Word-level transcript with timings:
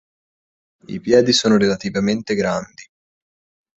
I 0.87 0.99
piedi 0.99 1.31
sono 1.31 1.57
relativamente 1.57 2.33
grandi. 2.33 2.81